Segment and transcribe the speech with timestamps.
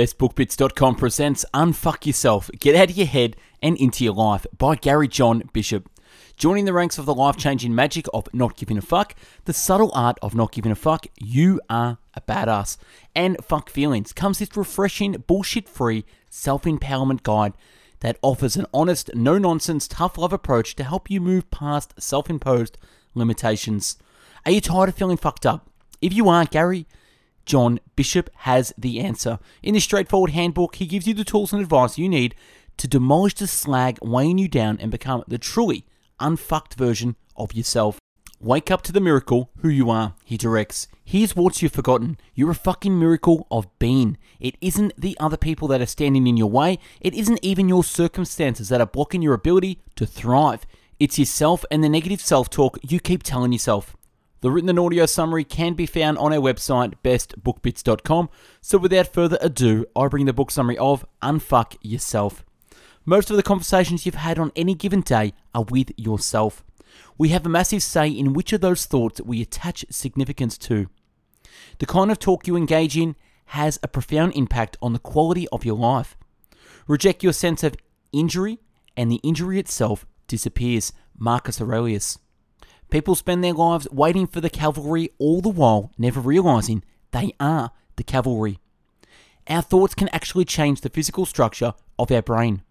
[0.00, 5.06] BestBookBits.com presents Unfuck Yourself, Get Out of Your Head and Into Your Life by Gary
[5.06, 5.90] John Bishop.
[6.38, 9.90] Joining the ranks of the life changing magic of not giving a fuck, the subtle
[9.92, 12.78] art of not giving a fuck, you are a badass.
[13.14, 17.52] And Fuck Feelings comes this refreshing, bullshit free self empowerment guide
[17.98, 22.30] that offers an honest, no nonsense, tough love approach to help you move past self
[22.30, 22.78] imposed
[23.14, 23.98] limitations.
[24.46, 25.68] Are you tired of feeling fucked up?
[26.00, 26.86] If you are, Gary,
[27.46, 29.38] John Bishop has the answer.
[29.62, 32.34] In this straightforward handbook, he gives you the tools and advice you need
[32.76, 35.84] to demolish the slag weighing you down and become the truly
[36.18, 37.98] unfucked version of yourself.
[38.42, 40.88] Wake up to the miracle who you are, he directs.
[41.04, 42.16] Here's what you've forgotten.
[42.34, 44.16] You're a fucking miracle of being.
[44.38, 46.78] It isn't the other people that are standing in your way.
[47.02, 50.64] It isn't even your circumstances that are blocking your ability to thrive.
[50.98, 53.94] It's yourself and the negative self talk you keep telling yourself.
[54.42, 58.30] The written and audio summary can be found on our website, bestbookbits.com.
[58.62, 62.42] So without further ado, I bring the book summary of Unfuck Yourself.
[63.04, 66.64] Most of the conversations you've had on any given day are with yourself.
[67.18, 70.88] We have a massive say in which of those thoughts we attach significance to.
[71.78, 73.16] The kind of talk you engage in
[73.46, 76.16] has a profound impact on the quality of your life.
[76.86, 77.76] Reject your sense of
[78.10, 78.58] injury,
[78.96, 80.94] and the injury itself disappears.
[81.18, 82.18] Marcus Aurelius.
[82.90, 87.70] People spend their lives waiting for the cavalry, all the while never realizing they are
[87.96, 88.58] the cavalry.
[89.48, 92.62] Our thoughts can actually change the physical structure of our brain.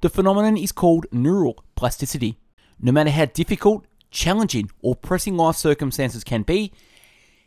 [0.00, 2.38] The phenomenon is called neural plasticity.
[2.80, 6.72] No matter how difficult, challenging, or pressing life circumstances can be,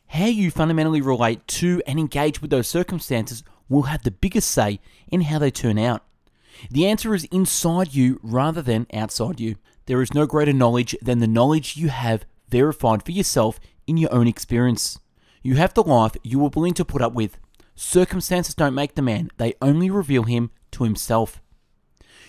[0.08, 4.80] how you fundamentally relate to and engage with those circumstances will have the biggest say
[5.09, 6.03] in how they turn out.
[6.71, 9.58] The answer is inside you rather than outside you.
[9.88, 13.57] There is no greater knowledge than the knowledge you have verified for yourself
[13.88, 14.99] in your own experience.
[15.41, 17.38] You have the life you are willing to put up with.
[17.73, 21.41] Circumstances don't make the man, they only reveal him to himself.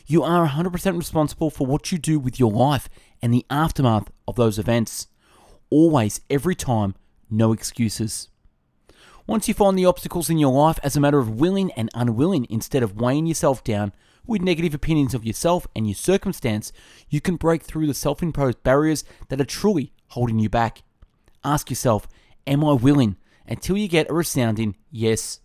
[0.07, 2.89] You are 100% responsible for what you do with your life
[3.21, 5.09] and the aftermath of those events.
[5.69, 6.95] Always, every time,
[7.29, 8.29] no excuses.
[9.27, 12.47] Once you find the obstacles in your life as a matter of willing and unwilling
[12.49, 13.93] instead of weighing yourself down
[14.29, 16.73] with negative opinions of yourself and your circumstance,
[17.09, 20.83] you can break through the self imposed barriers that are truly holding you back.
[21.45, 22.07] Ask yourself,
[22.47, 23.17] Am I willing?
[23.49, 25.41] until you get a resounding yes.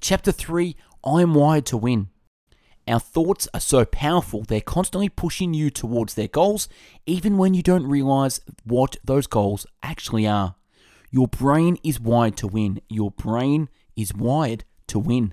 [0.00, 2.10] Chapter 3 I am wired to win.
[2.86, 6.68] Our thoughts are so powerful, they're constantly pushing you towards their goals,
[7.06, 10.56] even when you don't realize what those goals actually are.
[11.10, 12.80] Your brain is wired to win.
[12.88, 15.32] Your brain is wired to win.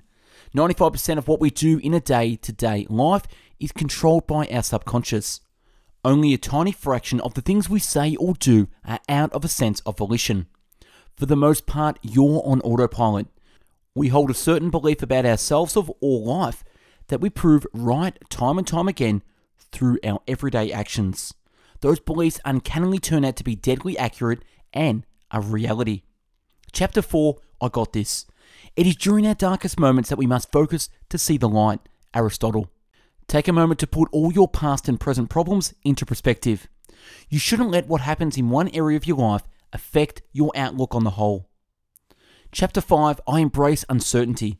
[0.54, 3.24] 95% of what we do in a day to day life
[3.58, 5.40] is controlled by our subconscious.
[6.04, 9.48] Only a tiny fraction of the things we say or do are out of a
[9.48, 10.46] sense of volition.
[11.16, 13.28] For the most part, you're on autopilot.
[13.94, 16.64] We hold a certain belief about ourselves of all life
[17.08, 19.22] that we prove right time and time again
[19.70, 21.32] through our everyday actions.
[21.80, 26.02] Those beliefs uncannily turn out to be deadly accurate and a reality.
[26.72, 28.26] Chapter 4 I Got This.
[28.74, 31.80] It is during our darkest moments that we must focus to see the light.
[32.14, 32.70] Aristotle.
[33.28, 36.68] Take a moment to put all your past and present problems into perspective.
[37.28, 41.04] You shouldn't let what happens in one area of your life affect your outlook on
[41.04, 41.48] the whole.
[42.50, 44.58] Chapter 5 I Embrace Uncertainty.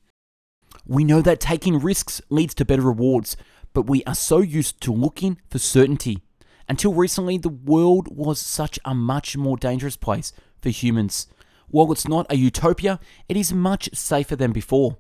[0.87, 3.37] We know that taking risks leads to better rewards,
[3.75, 6.23] but we are so used to looking for certainty.
[6.69, 11.27] Until recently, the world was such a much more dangerous place for humans.
[11.69, 14.97] While it's not a utopia, it is much safer than before.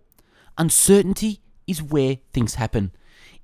[0.59, 2.93] Uncertainty is where things happen.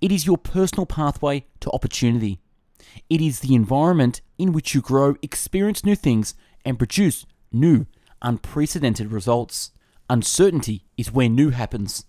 [0.01, 2.41] It is your personal pathway to opportunity.
[3.09, 6.35] It is the environment in which you grow, experience new things,
[6.65, 7.87] and produce new,
[8.23, 9.73] unprecedented results.
[10.11, 12.05] Uncertainty is where new happens.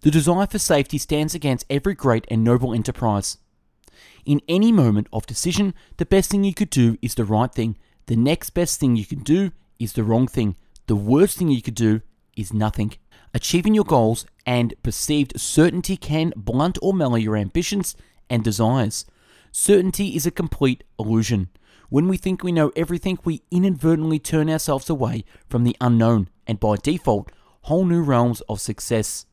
[0.00, 3.38] The desire for safety stands against every great and noble enterprise.
[4.24, 7.76] In any moment of decision, the best thing you could do is the right thing.
[8.06, 10.56] The next best thing you can do is the wrong thing.
[10.86, 12.02] The worst thing you could do
[12.36, 12.94] is nothing.
[13.34, 17.96] Achieving your goals and perceived certainty can blunt or mellow your ambitions
[18.28, 19.06] and desires.
[19.50, 21.48] Certainty is a complete illusion.
[21.88, 26.58] When we think we know everything, we inadvertently turn ourselves away from the unknown and
[26.58, 27.30] by default,
[27.62, 29.26] whole new realms of success.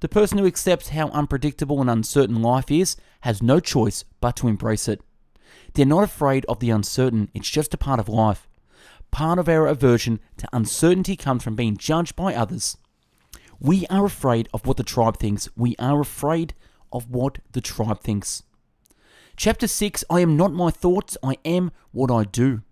[0.00, 4.48] The person who accepts how unpredictable and uncertain life is has no choice but to
[4.48, 5.00] embrace it.
[5.74, 8.48] They're not afraid of the uncertain, it's just a part of life.
[9.14, 12.76] Part of our aversion to uncertainty comes from being judged by others.
[13.60, 15.48] We are afraid of what the tribe thinks.
[15.56, 16.52] We are afraid
[16.92, 18.42] of what the tribe thinks.
[19.36, 22.62] Chapter 6 I am not my thoughts, I am what I do.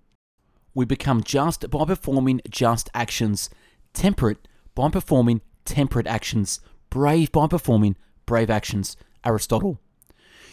[0.74, 3.48] We become just by performing just actions,
[3.94, 6.58] temperate by performing temperate actions
[6.90, 7.94] brave by performing
[8.26, 8.96] brave actions.
[9.24, 9.78] Aristotle.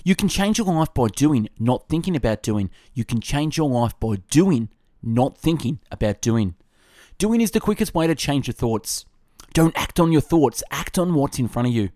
[0.04, 2.70] You can change your life by doing, not thinking about doing.
[2.94, 4.70] You can change your life by doing,
[5.02, 6.56] not thinking about doing.
[7.18, 9.06] Doing is the quickest way to change your thoughts.
[9.54, 11.90] Don't act on your thoughts, act on what's in front of you.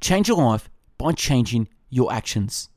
[0.00, 0.68] Change your life
[0.98, 2.68] by changing your actions.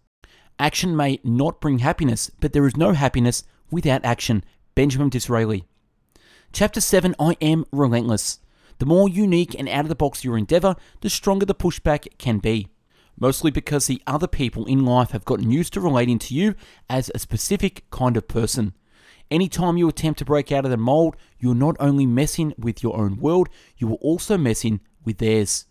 [0.59, 4.43] Action may not bring happiness, but there is no happiness without action.
[4.73, 5.65] Benjamin Disraeli.
[6.53, 8.39] Chapter 7 I Am Relentless.
[8.79, 12.39] The more unique and out of the box your endeavor, the stronger the pushback can
[12.39, 12.67] be.
[13.17, 16.55] Mostly because the other people in life have gotten used to relating to you
[16.89, 18.73] as a specific kind of person.
[19.31, 22.95] Anytime you attempt to break out of the mold, you're not only messing with your
[22.95, 25.65] own world, you are also messing with theirs.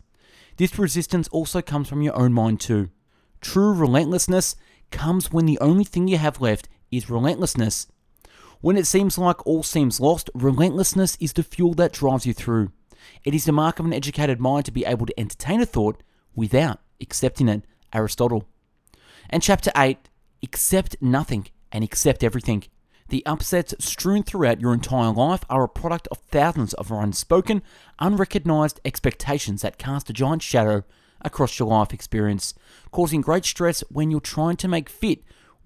[0.57, 2.91] This resistance also comes from your own mind too.
[3.41, 4.57] True relentlessness
[4.91, 7.87] comes when the only thing you have left is relentlessness.
[8.61, 12.71] When it seems like all seems lost, relentlessness is the fuel that drives you through.
[13.25, 16.03] It is the mark of an educated mind to be able to entertain a thought
[16.35, 17.65] without accepting it.
[17.93, 18.49] Aristotle.
[19.31, 19.99] And chapter 8
[20.43, 22.65] accept nothing and accept everything.
[23.09, 27.63] The upsets strewn throughout your entire life are a product of thousands of unspoken,
[27.99, 30.85] unrecognized expectations that cast a giant shadow
[31.21, 32.55] across your life experience,
[32.91, 35.23] causing great stress when you're trying to make fit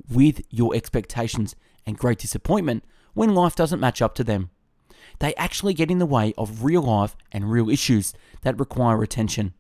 [0.08, 1.54] with your expectations
[1.86, 4.50] and great disappointment when life doesn't match up to them.
[5.20, 9.54] They actually get in the way of real life and real issues that require attention.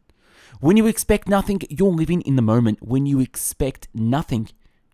[0.60, 2.78] When you expect nothing, you're living in the moment.
[2.82, 4.48] When you expect nothing,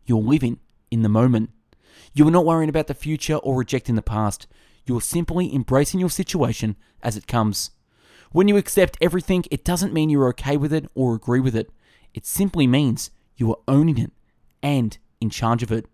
[0.04, 0.60] you're living
[0.90, 1.50] in the moment.
[2.12, 4.46] You are not worrying about the future or rejecting the past.
[4.86, 7.70] You are simply embracing your situation as it comes.
[8.32, 11.70] When you accept everything, it doesn't mean you're okay with it or agree with it.
[12.14, 14.12] It simply means you are owning it
[14.62, 15.86] and in charge of it.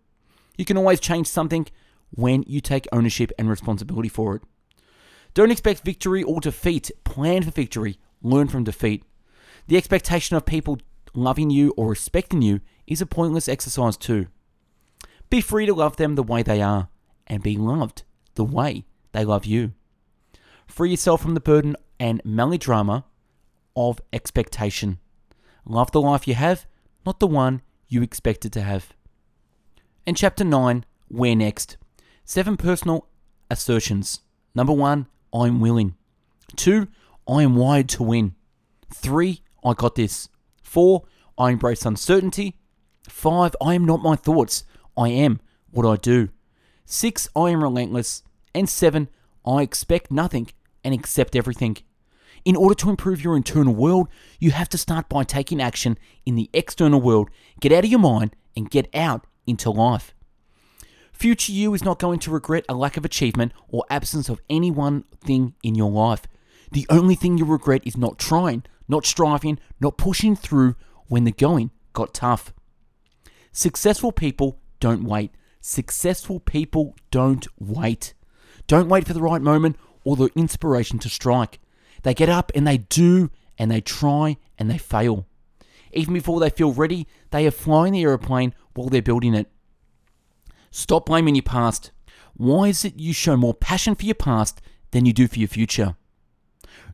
[0.57, 1.67] You can always change something
[2.11, 4.43] when you take ownership and responsibility for it.
[5.35, 6.91] Don't expect victory or defeat.
[7.05, 7.99] Plan for victory.
[8.23, 9.05] Learn from defeat.
[9.69, 10.79] The expectation of people
[11.15, 14.27] loving you or respecting you is a pointless exercise, too.
[15.31, 16.89] Be free to love them the way they are
[17.27, 18.03] and be loved
[18.35, 19.73] the way they love you.
[20.67, 23.05] Free yourself from the burden and melodrama
[23.77, 24.99] of expectation.
[25.65, 26.67] Love the life you have,
[27.07, 28.93] not the one you expected to have.
[30.07, 31.77] In chapter 9 Where Next?
[32.25, 33.09] Seven personal
[33.51, 34.21] assertions.
[34.55, 35.97] Number one, I'm willing.
[36.57, 36.89] Two,
[37.29, 38.35] I am wired to win.
[38.93, 40.29] Three, I got this.
[40.63, 41.05] Four,
[41.39, 42.57] I embrace uncertainty.
[43.09, 44.65] Five, I am not my thoughts.
[45.01, 46.29] I am what I do.
[46.85, 48.23] Six, I am relentless.
[48.55, 49.09] And seven,
[49.47, 50.49] I expect nothing
[50.85, 51.79] and accept everything.
[52.45, 54.09] In order to improve your internal world,
[54.39, 57.31] you have to start by taking action in the external world.
[57.61, 60.15] Get out of your mind and get out into life.
[61.15, 64.71] Future you is not going to regret a lack of achievement or absence of any
[64.71, 66.27] one thing in your life.
[66.73, 70.77] The only thing you regret is not trying, not striving, not pushing through
[71.07, 72.53] when the going got tough.
[73.53, 75.33] Successful people don't wait.
[75.61, 78.15] Successful people don't wait.
[78.67, 81.61] Don't wait for the right moment or the inspiration to strike.
[82.03, 85.27] They get up and they do and they try and they fail.
[85.93, 89.51] Even before they feel ready, they are flying the aeroplane while they're building it.
[90.71, 91.91] Stop blaming your past.
[92.37, 94.63] Why is it you show more passion for your past
[94.93, 95.97] than you do for your future?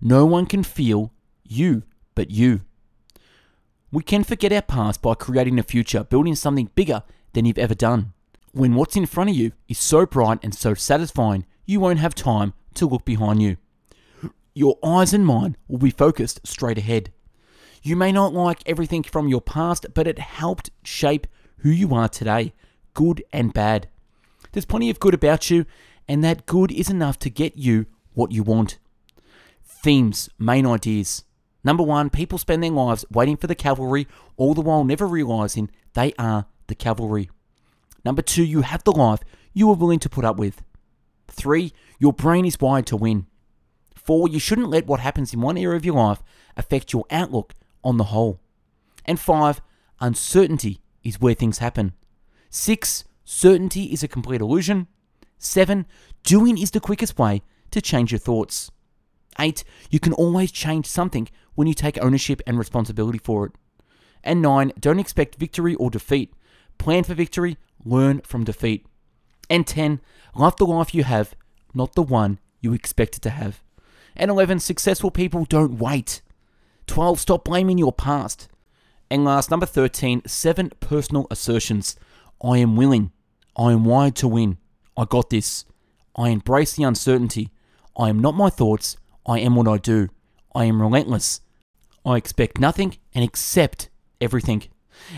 [0.01, 1.13] No one can feel
[1.45, 1.85] you
[2.15, 2.63] but you.
[3.93, 7.03] We can forget our past by creating a future, building something bigger
[7.37, 8.15] than you've ever done.
[8.53, 12.15] When what's in front of you is so bright and so satisfying, you won't have
[12.15, 13.59] time to look behind you.
[14.55, 17.13] Your eyes and mind will be focused straight ahead.
[17.83, 21.27] You may not like everything from your past, but it helped shape
[21.59, 22.55] who you are today,
[22.95, 23.89] good and bad.
[24.53, 25.67] There's plenty of good about you,
[26.09, 28.79] and that good is enough to get you what you want.
[29.63, 31.25] Themes, main ideas.
[31.63, 35.71] Number one, people spend their lives waiting for the cavalry, all the while never realizing
[35.93, 37.31] they are the cavalry.
[38.05, 39.21] Number two, you have the life
[39.53, 40.63] you are willing to put up with.
[41.29, 43.27] Three, your brain is wired to win.
[43.95, 46.23] Four, you shouldn't let what happens in one area of your life
[46.57, 48.41] affect your outlook on the whole.
[49.05, 49.61] And five,
[50.01, 51.93] uncertainty is where things happen.
[52.51, 54.87] Six, certainty is a complete illusion.
[55.39, 55.87] Seven,
[56.23, 58.71] doing is the quickest way to change your thoughts.
[59.39, 63.53] Eight, you can always change something when you take ownership and responsibility for it.
[64.25, 66.33] And nine, don't expect victory or defeat.
[66.79, 68.87] Plan for victory, learn from defeat.
[69.49, 70.01] And 10,
[70.35, 71.35] love the life you have,
[71.75, 73.63] not the one you expected to have.
[74.17, 76.23] And 11, successful people don't wait.
[76.87, 78.49] 12, stop blaming your past.
[79.11, 81.97] And last, number 13, seven personal assertions.
[82.43, 83.13] I am willing.
[83.57, 84.59] I am wired to win.
[84.97, 85.65] I got this.
[86.17, 87.51] I embrace the uncertainty.
[87.97, 88.97] I am not my thoughts.
[89.27, 90.09] I am what I do.
[90.55, 91.41] I am relentless.
[92.05, 93.91] I expect nothing and accept
[94.21, 94.65] everything.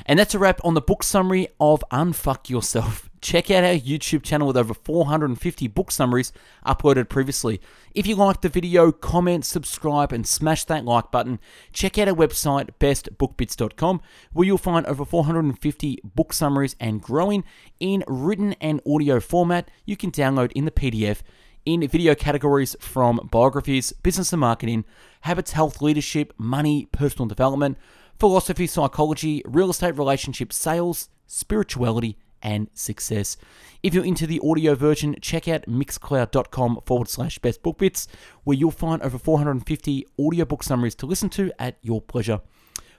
[0.07, 3.09] And that's a wrap on the book summary of Unfuck Yourself.
[3.21, 6.33] Check out our YouTube channel with over 450 book summaries
[6.65, 7.61] uploaded previously.
[7.93, 11.41] If you liked the video, comment, subscribe, and smash that like button.
[11.73, 14.01] Check out our website, bestbookbits.com,
[14.33, 17.43] where you'll find over 450 book summaries and growing
[17.81, 21.23] in written and audio format you can download in the PDF
[21.69, 24.85] in video categories from biographies, business and marketing,
[25.23, 27.77] habits, health, leadership, money, personal development,
[28.19, 33.37] philosophy, psychology, real estate, relationships, sales, spirituality, and success.
[33.83, 38.09] If you're into the audio version, check out mixcloud.com forward slash best book bits,
[38.45, 42.41] where you'll find over 450 audiobook summaries to listen to at your pleasure.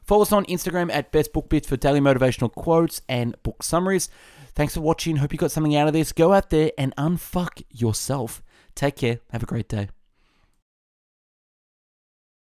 [0.04, 4.10] Follow us on Instagram at Best Book Bits for daily motivational quotes and book summaries.
[4.56, 5.18] Thanks for watching.
[5.18, 6.12] Hope you got something out of this.
[6.12, 8.42] Go out there and unfuck yourself.
[8.74, 9.20] Take care.
[9.32, 9.90] Have a great day.